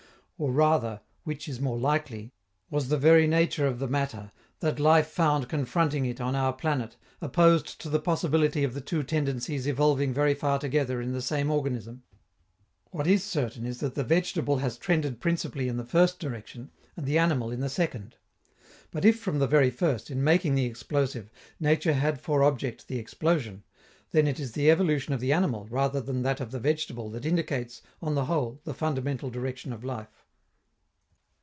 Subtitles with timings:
[0.41, 2.33] Or rather, which is more likely,
[2.71, 6.97] was the very nature of the matter, that life found confronting it on our planet,
[7.21, 11.51] opposed to the possibility of the two tendencies evolving very far together in the same
[11.51, 12.01] organism?
[12.89, 17.05] What is certain is that the vegetable has trended principally in the first direction and
[17.05, 18.15] the animal in the second.
[18.89, 21.29] But if, from the very first, in making the explosive,
[21.59, 23.63] nature had for object the explosion,
[24.09, 27.27] then it is the evolution of the animal, rather than that of the vegetable, that
[27.27, 30.25] indicates, on the whole, the fundamental direction of life.